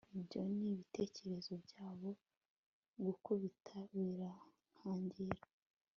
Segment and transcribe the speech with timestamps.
[0.17, 2.09] Ibyo nibitekerezo byabo
[3.05, 5.43] gukubita biratangira